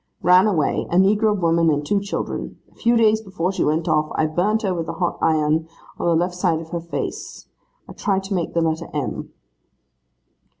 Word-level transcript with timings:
'Ran 0.23 0.47
away, 0.47 0.87
a 0.89 0.95
negro 0.95 1.39
woman 1.39 1.69
and 1.69 1.85
two 1.85 1.99
children. 2.01 2.57
A 2.71 2.73
few 2.73 2.97
days 2.97 3.21
before 3.21 3.51
she 3.51 3.63
went 3.63 3.87
off, 3.87 4.09
I 4.15 4.25
burnt 4.25 4.63
her 4.63 4.73
with 4.73 4.89
a 4.89 4.93
hot 4.93 5.19
iron, 5.21 5.67
on 5.99 6.07
the 6.07 6.15
left 6.15 6.33
side 6.33 6.59
of 6.59 6.71
her 6.71 6.81
face. 6.81 7.45
I 7.87 7.93
tried 7.93 8.23
to 8.23 8.33
make 8.33 8.55
the 8.55 8.61
letter 8.63 8.87
M. 8.95 9.29